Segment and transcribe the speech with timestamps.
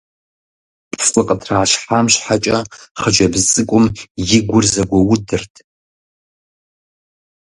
[0.97, 2.57] ПцӀы къытралъхьам щхьэкӀэ
[2.99, 3.85] хъыджэбз цӀыкӀум
[4.37, 5.53] и гур зэгуэудырт.